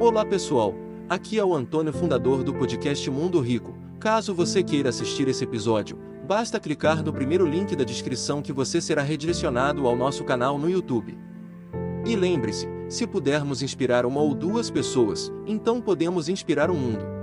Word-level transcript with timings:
Olá 0.00 0.24
pessoal, 0.24 0.74
aqui 1.10 1.38
é 1.38 1.44
o 1.44 1.54
Antônio, 1.54 1.92
fundador 1.92 2.42
do 2.42 2.54
podcast 2.54 3.10
Mundo 3.10 3.38
Rico. 3.38 3.76
Caso 4.00 4.34
você 4.34 4.62
queira 4.62 4.88
assistir 4.88 5.28
esse 5.28 5.44
episódio, 5.44 5.98
basta 6.26 6.58
clicar 6.58 7.04
no 7.04 7.12
primeiro 7.12 7.44
link 7.44 7.76
da 7.76 7.84
descrição 7.84 8.40
que 8.40 8.50
você 8.50 8.80
será 8.80 9.02
redirecionado 9.02 9.86
ao 9.86 9.94
nosso 9.94 10.24
canal 10.24 10.56
no 10.56 10.70
YouTube. 10.70 11.18
E 12.06 12.16
lembre-se, 12.16 12.66
se 12.88 13.06
pudermos 13.06 13.60
inspirar 13.60 14.06
uma 14.06 14.22
ou 14.22 14.34
duas 14.34 14.70
pessoas, 14.70 15.30
então 15.46 15.82
podemos 15.82 16.30
inspirar 16.30 16.70
o 16.70 16.74
mundo. 16.74 17.19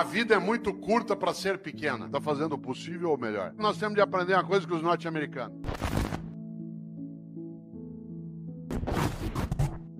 A 0.00 0.02
vida 0.02 0.34
é 0.34 0.38
muito 0.38 0.72
curta 0.72 1.14
para 1.14 1.34
ser 1.34 1.58
pequena. 1.58 2.06
Está 2.06 2.18
fazendo 2.22 2.54
o 2.54 2.58
possível 2.58 3.10
ou 3.10 3.18
melhor. 3.18 3.52
Nós 3.58 3.76
temos 3.76 3.96
de 3.96 4.00
aprender 4.00 4.32
uma 4.32 4.42
coisa 4.42 4.66
com 4.66 4.74
os 4.74 4.80
norte-americanos. 4.80 5.60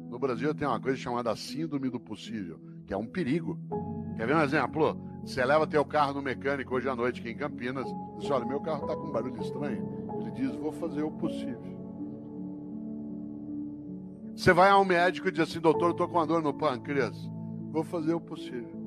No 0.09 0.19
Brasil 0.19 0.55
tem 0.55 0.67
uma 0.67 0.81
coisa 0.81 0.97
chamada 0.97 1.37
síndrome 1.37 1.91
do 1.91 2.01
possível, 2.01 2.59
que 2.87 2.95
é 2.95 2.97
um 2.97 3.05
perigo. 3.05 3.61
Quer 4.17 4.27
ver 4.27 4.37
um 4.37 4.41
exemplo? 4.41 4.99
Você 5.23 5.45
leva 5.45 5.67
teu 5.67 5.85
carro 5.85 6.15
no 6.15 6.23
mecânico 6.23 6.75
hoje 6.75 6.89
à 6.89 6.97
noite 6.97 7.21
aqui 7.21 7.33
em 7.33 7.37
Campinas, 7.37 7.85
diz, 8.19 8.31
olha, 8.31 8.47
meu 8.47 8.63
carro 8.63 8.85
está 8.85 8.97
com 8.97 9.07
um 9.07 9.13
barulho 9.13 9.43
estranho. 9.43 9.87
Ele 10.19 10.31
diz, 10.31 10.57
vou 10.57 10.73
fazer 10.73 11.03
o 11.03 11.11
possível. 11.11 11.79
Você 14.35 14.55
vai 14.55 14.71
ao 14.71 14.83
médico 14.83 15.29
e 15.29 15.31
diz 15.31 15.41
assim, 15.41 15.61
doutor, 15.61 15.91
estou 15.91 16.09
com 16.09 16.17
uma 16.17 16.27
dor 16.27 16.43
no 16.43 16.55
pâncreas. 16.55 17.31
Vou 17.71 17.85
fazer 17.85 18.15
o 18.15 18.21
possível. 18.21 18.80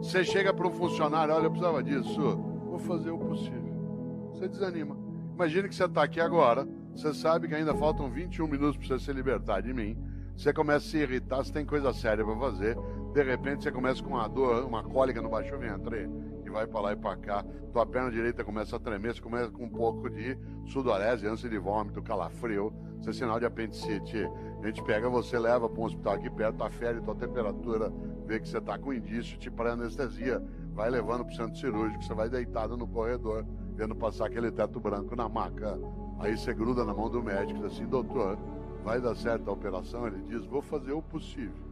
Você 0.00 0.24
chega 0.24 0.54
para 0.54 0.66
um 0.66 0.72
funcionário, 0.72 1.34
olha, 1.34 1.44
eu 1.44 1.50
precisava 1.50 1.82
disso, 1.82 2.36
vou 2.66 2.78
fazer 2.78 3.10
o 3.10 3.18
possível. 3.18 4.30
Você 4.32 4.48
desanima. 4.48 4.96
Imagine 5.34 5.68
que 5.68 5.74
você 5.74 5.84
está 5.84 6.04
aqui 6.04 6.20
agora, 6.20 6.66
você 6.94 7.12
sabe 7.12 7.48
que 7.48 7.54
ainda 7.54 7.74
faltam 7.74 8.08
21 8.08 8.46
minutos 8.46 8.76
para 8.76 8.96
você 8.96 9.04
se 9.04 9.12
libertar 9.12 9.60
de 9.60 9.74
mim. 9.74 9.96
Você 10.36 10.52
começa 10.52 10.86
a 10.86 10.90
se 10.90 10.98
irritar, 10.98 11.38
você 11.38 11.52
tem 11.52 11.66
coisa 11.66 11.92
séria 11.92 12.24
para 12.24 12.36
fazer. 12.36 12.78
De 13.12 13.22
repente 13.24 13.64
você 13.64 13.72
começa 13.72 14.02
com 14.02 14.10
uma 14.10 14.28
dor, 14.28 14.64
uma 14.64 14.84
cólica 14.84 15.20
no 15.20 15.28
baixo 15.28 15.58
ventre, 15.58 16.08
e 16.46 16.50
vai 16.50 16.64
para 16.66 16.80
lá 16.80 16.92
e 16.92 16.96
para 16.96 17.16
cá. 17.16 17.44
Tua 17.72 17.84
perna 17.84 18.10
direita 18.10 18.44
começa 18.44 18.76
a 18.76 18.78
tremer, 18.78 19.14
você 19.14 19.20
começa 19.20 19.50
com 19.50 19.64
um 19.64 19.68
pouco 19.68 20.08
de 20.08 20.38
sudorese, 20.66 21.26
ânsia 21.26 21.50
de 21.50 21.58
vômito, 21.58 22.00
calafrio. 22.00 22.72
Isso 23.00 23.10
é 23.10 23.12
sinal 23.12 23.40
de 23.40 23.46
apendicite. 23.46 24.28
A 24.62 24.66
gente 24.66 24.82
pega 24.84 25.08
você, 25.08 25.36
leva 25.38 25.68
para 25.68 25.80
um 25.80 25.84
hospital 25.84 26.14
aqui 26.14 26.30
perto, 26.30 26.62
afere 26.62 27.00
tua 27.00 27.16
temperatura, 27.16 27.92
vê 28.28 28.38
que 28.38 28.46
você 28.46 28.58
está 28.58 28.78
com 28.78 28.92
indício, 28.92 29.38
te 29.38 29.50
para 29.50 29.72
anestesia, 29.72 30.44
vai 30.74 30.90
levando 30.90 31.24
para 31.24 31.32
o 31.32 31.36
centro 31.36 31.56
cirúrgico, 31.56 32.04
você 32.04 32.12
vai 32.12 32.28
deitado 32.28 32.76
no 32.76 32.86
corredor, 32.86 33.42
vendo 33.74 33.96
passar 33.96 34.26
aquele 34.26 34.52
teto 34.52 34.78
branco 34.78 35.16
na 35.16 35.26
maca. 35.30 35.78
Aí 36.20 36.36
você 36.36 36.52
gruda 36.52 36.84
na 36.84 36.92
mão 36.92 37.08
do 37.08 37.22
médico, 37.22 37.58
diz 37.58 37.72
assim, 37.72 37.86
doutor, 37.86 38.38
vai 38.84 39.00
dar 39.00 39.16
certo 39.16 39.48
a 39.48 39.52
operação? 39.54 40.06
Ele 40.06 40.22
diz, 40.28 40.44
vou 40.44 40.60
fazer 40.60 40.92
o 40.92 41.00
possível. 41.00 41.66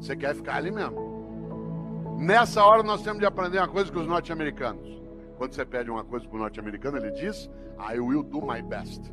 Você 0.00 0.16
quer 0.16 0.34
ficar 0.34 0.56
ali 0.56 0.72
mesmo? 0.72 2.16
Nessa 2.18 2.64
hora 2.64 2.82
nós 2.82 3.02
temos 3.02 3.20
de 3.20 3.26
aprender 3.26 3.58
uma 3.58 3.68
coisa 3.68 3.92
com 3.92 4.00
os 4.00 4.06
norte-americanos. 4.08 5.00
Quando 5.36 5.52
você 5.52 5.64
pede 5.64 5.90
uma 5.90 6.02
coisa 6.02 6.26
para 6.26 6.36
o 6.36 6.40
norte-americano, 6.40 6.96
ele 6.96 7.12
diz: 7.12 7.48
I 7.78 8.00
will 8.00 8.24
do 8.24 8.40
my 8.40 8.60
best. 8.62 9.12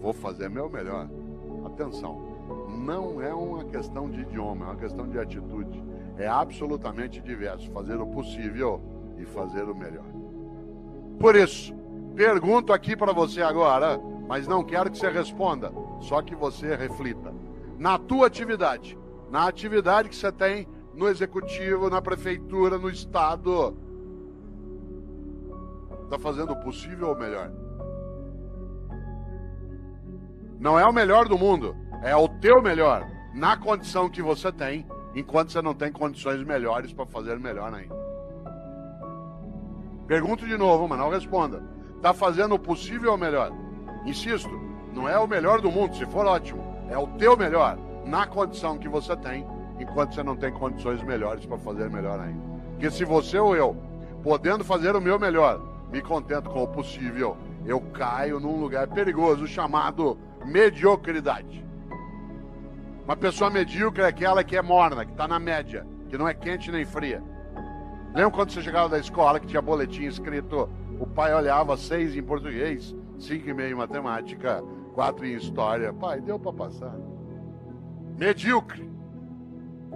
Vou 0.00 0.12
fazer 0.12 0.48
meu 0.48 0.68
melhor. 0.68 1.08
Atenção, 1.64 2.20
não 2.84 3.20
é 3.20 3.32
uma 3.34 3.64
questão 3.64 4.08
de 4.10 4.20
idioma, 4.20 4.66
é 4.66 4.68
uma 4.68 4.76
questão 4.76 5.08
de 5.08 5.18
atitude. 5.18 5.82
É 6.16 6.26
absolutamente 6.26 7.20
diverso. 7.20 7.70
Fazer 7.70 7.96
o 7.96 8.06
possível 8.06 8.80
e 9.18 9.24
fazer 9.24 9.64
o 9.64 9.74
melhor. 9.74 10.06
Por 11.18 11.34
isso, 11.34 11.74
pergunto 12.14 12.72
aqui 12.72 12.96
para 12.96 13.12
você 13.12 13.42
agora, 13.42 14.00
mas 14.26 14.46
não 14.46 14.62
quero 14.62 14.90
que 14.90 14.98
você 14.98 15.10
responda, 15.10 15.72
só 16.00 16.22
que 16.22 16.34
você 16.34 16.76
reflita. 16.76 17.34
Na 17.76 17.98
tua 17.98 18.26
atividade, 18.26 18.96
na 19.30 19.46
atividade 19.46 20.08
que 20.08 20.16
você 20.16 20.30
tem 20.30 20.68
no 20.94 21.08
executivo, 21.08 21.90
na 21.90 22.00
prefeitura, 22.02 22.78
no 22.78 22.88
estado, 22.88 23.76
Está 26.08 26.18
fazendo 26.18 26.54
o 26.54 26.56
possível 26.56 27.08
ou 27.08 27.18
melhor? 27.18 27.52
Não 30.58 30.78
é 30.78 30.84
o 30.84 30.92
melhor 30.92 31.28
do 31.28 31.38
mundo, 31.38 31.76
é 32.02 32.16
o 32.16 32.28
teu 32.28 32.60
melhor, 32.60 33.06
na 33.32 33.56
condição 33.56 34.08
que 34.08 34.20
você 34.20 34.50
tem, 34.50 34.84
enquanto 35.14 35.52
você 35.52 35.62
não 35.62 35.72
tem 35.72 35.92
condições 35.92 36.42
melhores 36.42 36.92
para 36.92 37.06
fazer 37.06 37.38
melhor 37.38 37.72
ainda. 37.72 37.94
Pergunto 40.06 40.46
de 40.46 40.56
novo, 40.56 40.88
mas 40.88 40.98
não 40.98 41.10
responda. 41.10 41.62
Está 41.96 42.12
fazendo 42.12 42.56
o 42.56 42.58
possível 42.58 43.12
ou 43.12 43.18
melhor? 43.18 43.52
Insisto, 44.04 44.50
não 44.92 45.08
é 45.08 45.16
o 45.18 45.28
melhor 45.28 45.60
do 45.60 45.70
mundo, 45.70 45.94
se 45.94 46.06
for 46.06 46.26
ótimo, 46.26 46.64
é 46.90 46.98
o 46.98 47.06
teu 47.06 47.36
melhor, 47.36 47.78
na 48.04 48.26
condição 48.26 48.78
que 48.78 48.88
você 48.88 49.16
tem, 49.16 49.46
enquanto 49.78 50.14
você 50.14 50.22
não 50.24 50.34
tem 50.34 50.52
condições 50.52 51.02
melhores 51.02 51.46
para 51.46 51.58
fazer 51.58 51.88
melhor 51.88 52.18
ainda. 52.18 52.42
Porque 52.70 52.90
se 52.90 53.04
você 53.04 53.38
ou 53.38 53.54
eu, 53.54 53.76
podendo 54.24 54.64
fazer 54.64 54.96
o 54.96 55.00
meu 55.00 55.20
melhor, 55.20 55.60
me 55.92 56.00
contento 56.00 56.50
com 56.50 56.64
o 56.64 56.68
possível, 56.68 57.36
eu 57.64 57.80
caio 57.92 58.40
num 58.40 58.60
lugar 58.60 58.88
perigoso 58.88 59.46
chamado 59.46 60.18
mediocridade. 60.44 61.64
Uma 63.04 63.16
pessoa 63.16 63.48
medíocre 63.48 64.02
é 64.02 64.06
aquela 64.06 64.44
que 64.44 64.56
é 64.56 64.62
morna, 64.62 65.04
que 65.04 65.12
está 65.12 65.26
na 65.26 65.38
média, 65.38 65.86
que 66.08 66.18
não 66.18 66.28
é 66.28 66.34
quente 66.34 66.70
nem 66.70 66.84
fria. 66.84 67.22
Lembra 68.14 68.30
quando 68.30 68.50
você 68.50 68.62
chegava 68.62 68.88
da 68.88 68.98
escola 68.98 69.40
que 69.40 69.46
tinha 69.46 69.62
boletim 69.62 70.04
escrito? 70.04 70.68
O 70.98 71.06
pai 71.06 71.34
olhava 71.34 71.76
seis 71.76 72.16
em 72.16 72.22
português, 72.22 72.94
cinco 73.18 73.48
e 73.48 73.54
meio 73.54 73.72
em 73.72 73.74
matemática, 73.74 74.62
quatro 74.94 75.24
em 75.24 75.34
história. 75.34 75.92
Pai, 75.92 76.20
deu 76.20 76.38
para 76.38 76.52
passar. 76.52 76.94
Medíocre. 78.18 78.90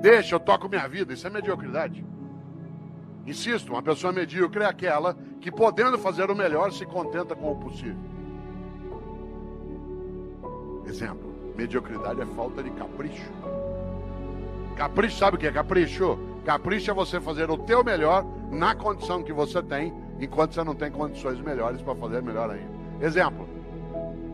Deixa, 0.00 0.34
eu 0.34 0.41
toco 0.41 0.69
minha 0.69 0.88
vida. 0.88 1.12
Isso 1.12 1.26
é 1.26 1.31
mediocridade. 1.31 2.04
Insisto, 3.26 3.72
uma 3.72 3.82
pessoa 3.82 4.12
medíocre 4.12 4.62
é 4.62 4.66
aquela 4.66 5.16
que, 5.41 5.50
podendo 5.50 5.98
fazer 5.98 6.31
o 6.31 6.34
melhor, 6.34 6.72
se 6.72 6.84
contenta 6.86 7.34
com 7.34 7.52
o 7.52 7.56
possível. 7.56 7.97
Exemplo: 10.92 11.32
mediocridade 11.56 12.20
é 12.20 12.26
falta 12.26 12.62
de 12.62 12.70
capricho. 12.70 13.32
Capricho, 14.76 15.16
sabe 15.16 15.36
o 15.36 15.41
que 15.41 15.47
é 15.47 15.53
capricho? 15.53 16.19
Capricho 16.44 16.91
é 16.91 16.94
você 16.94 17.19
fazer 17.19 17.50
o 17.50 17.56
teu 17.56 17.82
melhor 17.82 18.26
na 18.50 18.75
condição 18.75 19.22
que 19.22 19.32
você 19.32 19.62
tem, 19.62 19.91
enquanto 20.20 20.52
você 20.52 20.62
não 20.62 20.75
tem 20.75 20.91
condições 20.91 21.41
melhores 21.41 21.81
para 21.81 21.94
fazer 21.94 22.22
melhor 22.22 22.50
ainda. 22.50 22.70
Exemplo: 23.00 23.48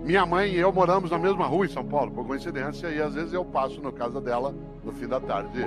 minha 0.02 0.26
mãe 0.26 0.50
e 0.50 0.58
eu 0.58 0.72
moramos 0.72 1.12
na 1.12 1.18
mesma 1.18 1.46
rua 1.46 1.64
em 1.64 1.68
São 1.68 1.84
Paulo, 1.84 2.10
por 2.10 2.26
coincidência, 2.26 2.88
e 2.88 3.00
às 3.00 3.14
vezes 3.14 3.32
eu 3.32 3.44
passo 3.44 3.80
na 3.80 3.92
casa 3.92 4.20
dela 4.20 4.52
no 4.82 4.92
fim 4.92 5.06
da 5.06 5.20
tarde. 5.20 5.64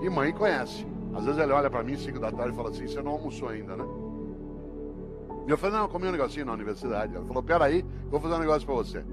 E 0.00 0.08
mãe 0.08 0.32
conhece. 0.32 0.86
Às 1.12 1.24
vezes 1.24 1.40
ele 1.40 1.52
olha 1.52 1.68
para 1.68 1.82
mim 1.82 1.96
5 1.96 2.20
da 2.20 2.30
tarde 2.30 2.52
e 2.52 2.56
fala 2.56 2.70
assim: 2.70 2.86
Você 2.86 3.02
não 3.02 3.12
almoçou 3.12 3.48
ainda, 3.48 3.74
né? 3.74 3.84
E 5.48 5.50
eu 5.50 5.58
falei: 5.58 5.74
Não, 5.74 5.86
eu 5.86 5.88
comi 5.88 6.06
um 6.06 6.12
negocinho 6.12 6.46
na 6.46 6.52
universidade. 6.52 7.16
Ela 7.16 7.26
falou: 7.26 7.42
Peraí, 7.42 7.84
vou 8.08 8.20
fazer 8.20 8.34
um 8.34 8.38
negócio 8.38 8.64
para 8.64 8.76
você. 8.76 9.04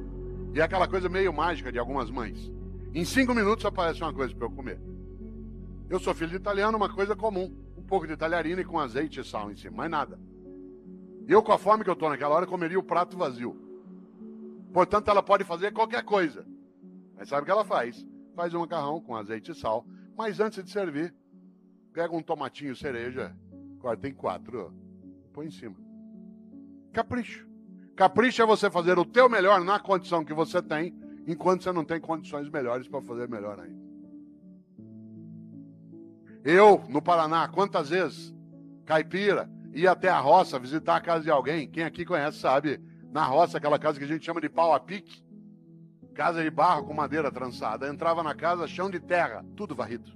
E 0.54 0.60
é 0.60 0.64
aquela 0.64 0.88
coisa 0.88 1.10
meio 1.10 1.34
mágica 1.34 1.72
de 1.72 1.80
algumas 1.80 2.10
mães. 2.10 2.52
Em 2.94 3.06
cinco 3.06 3.34
minutos 3.34 3.66
aparece 3.66 4.02
uma 4.02 4.14
coisa 4.14 4.36
para 4.36 4.46
eu 4.46 4.52
comer. 4.52 4.80
Eu 5.90 6.00
sou 6.00 6.14
filho 6.14 6.32
de 6.32 6.36
italiano, 6.38 6.78
uma 6.78 6.94
coisa 6.94 7.16
comum. 7.16 7.56
Um 7.78 7.84
pouco 7.84 8.08
de 8.08 8.18
talharina 8.18 8.62
e 8.62 8.66
com 8.66 8.80
azeite 8.80 9.20
e 9.20 9.24
sal 9.24 9.52
em 9.52 9.56
cima, 9.56 9.78
mais 9.78 9.92
nada. 9.92 10.20
Eu, 11.28 11.44
com 11.44 11.52
a 11.52 11.58
fome 11.58 11.84
que 11.84 11.90
eu 11.90 11.94
estou 11.94 12.10
naquela 12.10 12.36
hora, 12.36 12.48
comeria 12.48 12.80
o 12.80 12.84
prato 12.84 13.18
vazio. 13.18 13.56
Portanto, 14.74 15.10
ela 15.10 15.24
pode 15.24 15.44
fazer 15.44 15.72
qualquer 15.72 16.04
coisa. 16.04 16.46
Mas 17.16 17.30
sabe 17.30 17.44
o 17.44 17.46
que 17.46 17.52
ela 17.52 17.66
faz? 17.66 18.06
Faz 18.36 18.54
um 18.54 18.60
macarrão 18.60 19.02
com 19.02 19.16
azeite 19.16 19.52
e 19.52 19.56
sal. 19.56 19.86
Mas 20.18 20.40
antes 20.40 20.64
de 20.64 20.70
servir, 20.70 21.14
Pega 21.98 22.16
um 22.16 22.22
tomatinho 22.22 22.76
cereja, 22.76 23.36
corta 23.80 24.08
em 24.08 24.14
quatro, 24.14 24.72
põe 25.34 25.48
em 25.48 25.50
cima. 25.50 25.76
Capricho. 26.94 27.50
Capricho 27.98 28.44
é 28.44 28.46
você 28.46 28.70
fazer 28.70 29.00
o 29.00 29.04
teu 29.04 29.28
melhor 29.28 29.60
na 29.64 29.80
condição 29.80 30.24
que 30.24 30.32
você 30.32 30.62
tem, 30.62 30.96
enquanto 31.26 31.64
você 31.64 31.72
não 31.72 31.84
tem 31.84 32.00
condições 32.00 32.48
melhores 32.48 32.88
para 32.88 33.02
fazer 33.02 33.28
melhor 33.28 33.60
ainda. 33.60 33.88
Eu, 36.46 36.84
no 36.88 37.02
Paraná, 37.02 37.48
quantas 37.48 37.90
vezes, 37.90 38.36
caipira, 38.86 39.50
ia 39.74 39.92
até 39.92 40.10
a 40.10 40.20
roça 40.20 40.60
visitar 40.60 40.96
a 40.96 41.02
casa 41.02 41.24
de 41.24 41.32
alguém, 41.32 41.68
quem 41.68 41.84
aqui 41.84 42.06
conhece 42.06 42.38
sabe, 42.38 42.80
na 43.12 43.26
roça, 43.26 43.58
aquela 43.58 43.80
casa 43.80 43.98
que 43.98 44.06
a 44.06 44.08
gente 44.08 44.24
chama 44.24 44.40
de 44.40 44.48
pau 44.48 44.76
a 44.76 44.80
pique, 44.80 45.26
casa 46.14 46.44
de 46.44 46.52
barro 46.52 46.86
com 46.86 46.94
madeira 46.94 47.32
trançada, 47.32 47.90
entrava 47.90 48.22
na 48.22 48.36
casa, 48.36 48.68
chão 48.68 48.92
de 48.92 49.00
terra, 49.00 49.44
tudo 49.56 49.74
varrido. 49.74 50.12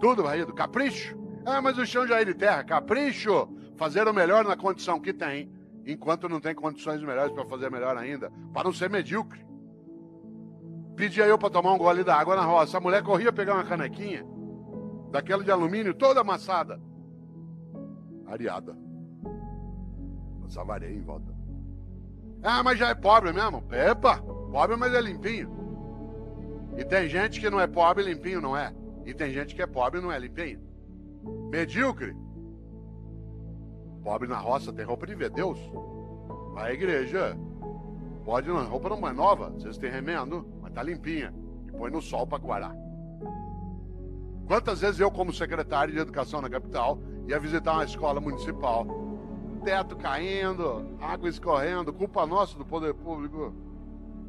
Tudo 0.00 0.24
varrido. 0.24 0.52
Capricho. 0.52 1.16
Ah, 1.46 1.62
mas 1.62 1.78
o 1.78 1.86
chão 1.86 2.04
já 2.04 2.20
é 2.20 2.24
de 2.24 2.34
terra. 2.34 2.64
Capricho. 2.64 3.48
Fazer 3.76 4.08
o 4.08 4.12
melhor 4.12 4.44
na 4.44 4.56
condição 4.56 5.00
que 5.00 5.12
tem, 5.12 5.50
enquanto 5.86 6.28
não 6.28 6.40
tem 6.40 6.54
condições 6.54 7.02
melhores 7.02 7.32
para 7.32 7.44
fazer 7.46 7.70
melhor 7.70 7.96
ainda, 7.96 8.30
para 8.52 8.64
não 8.64 8.72
ser 8.72 8.88
medíocre. 8.88 9.44
Pedia 10.96 11.26
eu 11.26 11.38
para 11.38 11.50
tomar 11.50 11.72
um 11.72 11.78
gole 11.78 12.04
d'água 12.04 12.36
na 12.36 12.44
roça. 12.44 12.78
A 12.78 12.80
mulher 12.80 13.02
corria 13.02 13.32
pegar 13.32 13.54
uma 13.54 13.64
canequinha, 13.64 14.24
daquela 15.10 15.42
de 15.42 15.50
alumínio, 15.50 15.94
toda 15.94 16.20
amassada. 16.20 16.80
Areada. 18.26 18.76
Passava 20.42 20.74
areia 20.74 20.94
em 20.94 21.02
volta. 21.02 21.32
Ah, 22.42 22.62
mas 22.62 22.78
já 22.78 22.88
é 22.88 22.94
pobre 22.94 23.32
mesmo. 23.32 23.64
Epa, 23.70 24.18
pobre, 24.50 24.76
mas 24.76 24.92
é 24.92 25.00
limpinho. 25.00 25.62
E 26.76 26.84
tem 26.84 27.08
gente 27.08 27.40
que 27.40 27.50
não 27.50 27.60
é 27.60 27.66
pobre 27.66 28.02
limpinho 28.02 28.40
não 28.40 28.56
é. 28.56 28.74
E 29.04 29.12
tem 29.12 29.32
gente 29.32 29.54
que 29.54 29.62
é 29.62 29.66
pobre 29.66 30.00
e 30.00 30.02
não 30.02 30.12
é 30.12 30.18
limpinho. 30.18 30.60
Medíocre. 31.50 32.16
Pobre 34.02 34.28
na 34.28 34.38
roça 34.38 34.72
tem 34.72 34.84
roupa 34.84 35.06
de 35.06 35.14
ver 35.14 35.30
Deus. 35.30 35.58
Vai 36.54 36.70
à 36.70 36.74
igreja. 36.74 37.38
Pode, 38.24 38.48
não, 38.48 38.64
roupa 38.68 38.88
não 38.88 39.08
é 39.08 39.12
nova. 39.12 39.50
Vocês 39.50 39.78
têm 39.78 39.90
remendo, 39.90 40.46
mas 40.60 40.72
tá 40.72 40.82
limpinha. 40.82 41.32
E 41.66 41.72
põe 41.72 41.90
no 41.90 42.02
sol 42.02 42.26
para 42.26 42.38
coarar. 42.38 42.76
Quantas 44.46 44.80
vezes 44.80 45.00
eu, 45.00 45.10
como 45.10 45.32
secretário 45.32 45.94
de 45.94 46.00
educação 46.00 46.40
na 46.42 46.50
capital, 46.50 46.98
ia 47.26 47.38
visitar 47.38 47.72
uma 47.72 47.84
escola 47.84 48.20
municipal? 48.20 48.86
Teto 49.64 49.96
caindo, 49.96 50.96
água 51.00 51.28
escorrendo, 51.28 51.92
culpa 51.92 52.26
nossa 52.26 52.58
do 52.58 52.64
poder 52.64 52.92
público. 52.94 53.54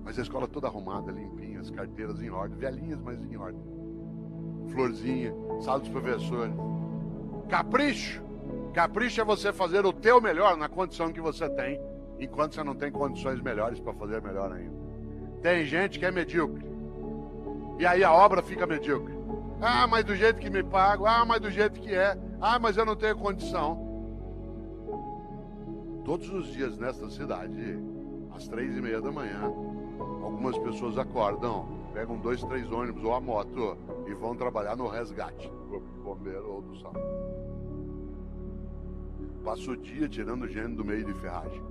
Mas 0.04 0.20
a 0.20 0.22
escola 0.22 0.48
toda 0.48 0.68
arrumada, 0.68 1.12
limpinha, 1.12 1.60
as 1.60 1.70
carteiras 1.70 2.22
em 2.22 2.30
ordem, 2.30 2.58
velhinhas, 2.58 3.02
mas 3.02 3.24
em 3.24 3.36
ordem. 3.36 3.62
Florzinha, 4.70 5.34
sala 5.62 5.80
dos 5.80 5.90
professores. 5.90 6.54
Capricho! 7.50 8.23
Capricho 8.74 9.22
é 9.22 9.24
você 9.24 9.54
fazer 9.54 9.86
o 9.86 9.94
teu 9.94 10.20
melhor 10.20 10.58
na 10.58 10.68
condição 10.68 11.14
que 11.14 11.22
você 11.22 11.48
tem, 11.48 11.80
enquanto 12.20 12.56
você 12.56 12.64
não 12.64 12.74
tem 12.74 12.92
condições 12.92 13.40
melhores 13.40 13.80
para 13.80 13.94
fazer 13.94 14.20
melhor 14.22 14.52
ainda. 14.52 14.74
Tem 15.44 15.64
gente 15.64 16.00
que 16.00 16.06
é 16.06 16.12
medíocre. 16.12 16.66
E 17.78 17.86
aí 17.86 18.04
a 18.04 18.12
obra 18.12 18.42
fica 18.42 18.66
medíocre. 18.66 19.14
Ah, 19.62 19.86
mas 19.86 20.04
do 20.04 20.16
jeito 20.16 20.40
que 20.40 20.50
me 20.50 20.64
pago, 20.64 21.06
ah, 21.06 21.24
mas 21.24 21.40
do 21.40 21.52
jeito 21.52 21.80
que 21.80 21.94
é, 21.94 22.18
ah, 22.42 22.58
mas 22.58 22.76
eu 22.76 22.86
não 22.86 22.96
tenho 22.96 23.16
condição. 23.16 23.78
Todos 26.04 26.30
os 26.30 26.48
dias 26.48 26.78
nesta 26.78 27.10
cidade, 27.10 27.80
às 28.36 28.48
três 28.48 28.76
e 28.76 28.82
meia 28.82 29.00
da 29.00 29.12
manhã, 29.12 29.44
algumas 30.24 30.58
pessoas 30.58 30.98
acordam, 30.98 31.68
pegam 31.94 32.18
dois, 32.18 32.44
três 32.44 32.70
ônibus 32.72 33.04
ou 33.04 33.14
a 33.14 33.22
moto 33.22 33.78
e 34.08 34.14
vão 34.16 34.36
trabalhar 34.36 34.76
no 34.76 34.88
resgate 34.88 35.48
do 35.48 35.68
corpo 35.70 35.94
de 35.94 36.00
bombeiro 36.00 36.52
ou 36.52 36.62
do 36.62 36.76
SAM. 36.78 36.92
Passa 39.44 39.72
o 39.72 39.78
dia 39.78 40.08
tirando 40.08 40.48
gente 40.48 40.76
do 40.76 40.86
meio 40.86 41.04
de 41.04 41.14
ferragem. 41.16 41.62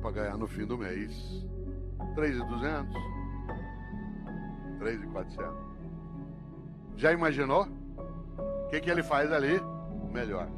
Para 0.00 0.10
ganhar 0.12 0.36
no 0.36 0.46
fim 0.46 0.64
do 0.64 0.78
mês 0.78 1.44
3,200, 2.14 2.94
3,400. 4.78 5.54
Já 6.96 7.12
imaginou? 7.12 7.66
O 7.66 8.68
que, 8.70 8.80
que 8.80 8.90
ele 8.90 9.02
faz 9.02 9.32
ali? 9.32 9.60
Melhor. 10.12 10.48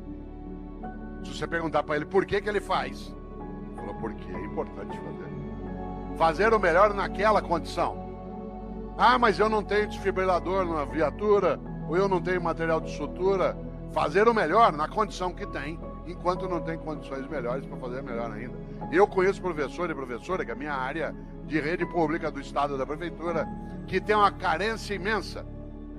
Se 1.25 1.35
você 1.35 1.47
perguntar 1.47 1.82
para 1.82 1.97
ele 1.97 2.05
por 2.05 2.27
que, 2.27 2.41
que 2.41 2.49
ele 2.49 2.61
faz, 2.61 3.15
ele 3.38 3.77
falou 3.77 3.94
porque 3.94 4.31
é 4.31 4.44
importante 4.44 4.99
fazer. 4.99 6.17
Fazer 6.17 6.53
o 6.53 6.59
melhor 6.59 6.93
naquela 6.93 7.41
condição. 7.41 8.11
Ah, 8.99 9.19
mas 9.19 9.38
eu 9.38 9.49
não 9.49 9.62
tenho 9.62 9.88
desfibrilador 9.88 10.67
na 10.67 10.85
viatura, 10.85 11.59
ou 11.88 11.97
eu 11.97 12.09
não 12.09 12.21
tenho 12.21 12.43
material 12.43 12.81
de 12.81 12.94
sutura. 12.94 13.56
Fazer 13.93 14.29
o 14.29 14.35
melhor 14.35 14.73
na 14.73 14.87
condição 14.87 15.33
que 15.33 15.47
tem, 15.47 15.79
enquanto 16.07 16.49
não 16.49 16.61
tem 16.61 16.79
condições 16.79 17.29
melhores 17.29 17.67
para 17.67 17.77
fazer 17.77 18.03
melhor 18.03 18.31
ainda. 18.31 18.55
Eu 18.93 19.07
conheço 19.07 19.41
professor 19.41 19.91
e 19.91 19.95
professora, 19.95 20.45
que 20.45 20.51
é 20.51 20.55
a 20.55 20.57
minha 20.57 20.75
área 20.75 21.15
de 21.47 21.61
rede 21.61 21.85
pública 21.85 22.31
do 22.31 22.41
estado 22.41 22.79
da 22.79 22.87
prefeitura, 22.87 23.49
que 23.87 24.01
tem 24.01 24.15
uma 24.15 24.31
carência 24.31 24.95
imensa 24.95 25.45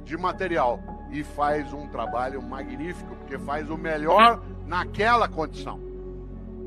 de 0.05 0.17
material 0.17 0.79
e 1.11 1.23
faz 1.23 1.73
um 1.73 1.87
trabalho 1.87 2.41
magnífico, 2.41 3.15
porque 3.17 3.37
faz 3.37 3.69
o 3.69 3.77
melhor 3.77 4.41
naquela 4.65 5.27
condição, 5.27 5.77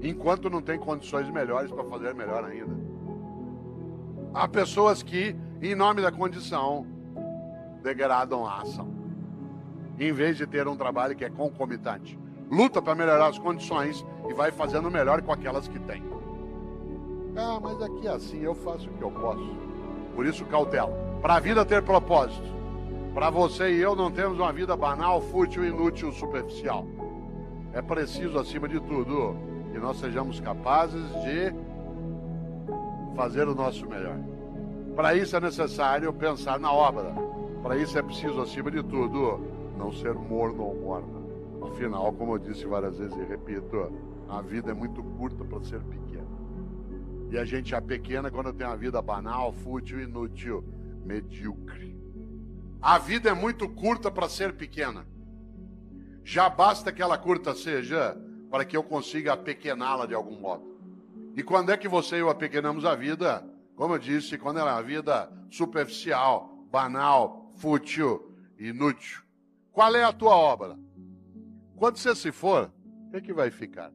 enquanto 0.02 0.50
não 0.50 0.60
tem 0.60 0.78
condições 0.78 1.30
melhores 1.30 1.70
para 1.70 1.84
fazer 1.84 2.14
melhor 2.14 2.44
ainda. 2.44 2.76
Há 4.34 4.46
pessoas 4.46 5.02
que, 5.02 5.34
em 5.62 5.74
nome 5.74 6.02
da 6.02 6.12
condição, 6.12 6.86
degradam 7.82 8.46
a 8.46 8.60
ação, 8.60 8.88
em 9.98 10.12
vez 10.12 10.36
de 10.36 10.46
ter 10.46 10.66
um 10.66 10.76
trabalho 10.76 11.14
que 11.14 11.24
é 11.24 11.30
concomitante. 11.30 12.18
Luta 12.50 12.80
para 12.82 12.94
melhorar 12.94 13.28
as 13.28 13.38
condições 13.38 14.04
e 14.28 14.34
vai 14.34 14.50
fazendo 14.50 14.90
melhor 14.90 15.22
com 15.22 15.32
aquelas 15.32 15.66
que 15.66 15.78
tem. 15.78 16.02
Ah, 17.36 17.58
mas 17.60 17.80
aqui 17.82 18.06
é 18.06 18.10
assim 18.10 18.42
eu 18.42 18.54
faço 18.54 18.88
o 18.88 18.92
que 18.92 19.02
eu 19.02 19.10
posso. 19.10 19.56
Por 20.14 20.26
isso, 20.26 20.44
cautela. 20.44 20.92
Para 21.20 21.36
a 21.36 21.40
vida 21.40 21.64
ter 21.64 21.82
propósito, 21.82 22.54
para 23.12 23.30
você 23.30 23.72
e 23.72 23.80
eu 23.80 23.96
não 23.96 24.10
temos 24.10 24.38
uma 24.38 24.52
vida 24.52 24.76
banal, 24.76 25.20
fútil, 25.20 25.64
inútil, 25.64 26.12
superficial. 26.12 26.86
É 27.72 27.82
preciso, 27.82 28.38
acima 28.38 28.68
de 28.68 28.78
tudo, 28.80 29.36
que 29.72 29.78
nós 29.78 29.98
sejamos 29.98 30.38
capazes 30.38 31.02
de 31.22 31.52
fazer 33.16 33.48
o 33.48 33.54
nosso 33.54 33.88
melhor. 33.88 34.18
Para 34.94 35.14
isso 35.16 35.36
é 35.36 35.40
necessário 35.40 36.12
pensar 36.12 36.58
na 36.60 36.72
obra. 36.72 37.12
Para 37.62 37.76
isso 37.76 37.98
é 37.98 38.02
preciso, 38.02 38.40
acima 38.40 38.70
de 38.70 38.82
tudo, 38.82 39.40
não 39.76 39.92
ser 39.92 40.14
morno 40.14 40.64
ou 40.64 40.80
morna. 40.80 41.24
Afinal, 41.66 42.12
como 42.12 42.34
eu 42.34 42.38
disse 42.38 42.66
várias 42.66 42.98
vezes 42.98 43.16
e 43.16 43.24
repito, 43.24 43.92
a 44.28 44.40
vida 44.40 44.70
é 44.70 44.74
muito 44.74 45.02
curta 45.02 45.44
para 45.44 45.62
ser 45.62 45.80
pequena. 45.82 46.26
E 47.30 47.38
a 47.38 47.44
gente 47.44 47.74
é 47.74 47.80
pequena 47.80 48.30
quando 48.30 48.52
tem 48.52 48.66
uma 48.66 48.76
vida 48.76 49.00
banal, 49.02 49.52
fútil, 49.52 50.00
inútil, 50.00 50.64
medíocre. 51.04 51.98
A 52.80 52.98
vida 52.98 53.30
é 53.30 53.34
muito 53.34 53.68
curta 53.68 54.10
para 54.10 54.28
ser 54.28 54.52
pequena. 54.54 55.06
Já 56.22 56.48
basta 56.48 56.92
que 56.92 57.02
ela 57.02 57.18
curta 57.18 57.54
seja 57.54 58.16
para 58.50 58.64
que 58.64 58.76
eu 58.76 58.84
consiga 58.84 59.32
apequená-la 59.32 60.06
de 60.06 60.14
algum 60.14 60.38
modo. 60.38 60.78
E 61.34 61.42
quando 61.42 61.70
é 61.70 61.76
que 61.76 61.88
você 61.88 62.16
e 62.16 62.20
eu 62.20 62.30
apequenamos 62.30 62.84
a 62.84 62.94
vida? 62.94 63.44
Como 63.74 63.94
eu 63.94 63.98
disse, 63.98 64.38
quando 64.38 64.60
ela 64.60 64.70
é 64.70 64.74
uma 64.74 64.82
vida 64.82 65.28
superficial, 65.50 66.64
banal, 66.70 67.50
fútil, 67.56 68.32
inútil. 68.58 69.23
Qual 69.74 69.92
é 69.96 70.04
a 70.04 70.12
tua 70.12 70.36
obra? 70.36 70.78
Quando 71.74 71.96
você 71.96 72.14
se 72.14 72.30
for, 72.30 72.72
o 73.08 73.10
que, 73.10 73.16
é 73.16 73.20
que 73.20 73.32
vai 73.32 73.50
ficar? 73.50 73.92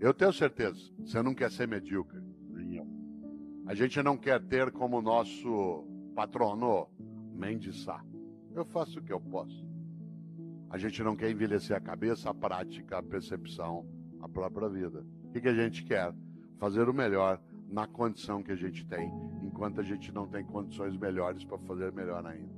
Eu 0.00 0.14
tenho 0.14 0.32
certeza, 0.32 0.80
você 0.98 1.20
não 1.20 1.34
quer 1.34 1.50
ser 1.50 1.68
medíocre. 1.68 2.18
Nem 2.48 2.76
eu. 2.76 2.86
A 3.66 3.74
gente 3.74 4.02
não 4.02 4.16
quer 4.16 4.42
ter 4.42 4.72
como 4.72 5.02
nosso 5.02 5.84
patrono 6.16 6.88
mendiçar. 7.34 8.02
Eu 8.54 8.64
faço 8.64 8.98
o 8.98 9.02
que 9.02 9.12
eu 9.12 9.20
posso. 9.20 9.62
A 10.70 10.78
gente 10.78 11.02
não 11.02 11.14
quer 11.14 11.30
envelhecer 11.30 11.76
a 11.76 11.80
cabeça, 11.80 12.30
a 12.30 12.34
prática, 12.34 12.96
a 12.96 13.02
percepção, 13.02 13.86
a 14.22 14.28
própria 14.28 14.70
vida. 14.70 15.04
O 15.24 15.32
que, 15.32 15.42
que 15.42 15.48
a 15.48 15.54
gente 15.54 15.84
quer? 15.84 16.14
Fazer 16.56 16.88
o 16.88 16.94
melhor 16.94 17.38
na 17.68 17.86
condição 17.86 18.42
que 18.42 18.52
a 18.52 18.56
gente 18.56 18.86
tem, 18.86 19.12
enquanto 19.42 19.82
a 19.82 19.84
gente 19.84 20.10
não 20.10 20.26
tem 20.26 20.42
condições 20.46 20.96
melhores 20.96 21.44
para 21.44 21.58
fazer 21.58 21.92
melhor 21.92 22.24
ainda. 22.24 22.57